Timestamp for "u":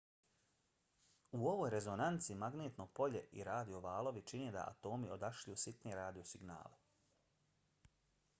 1.39-1.49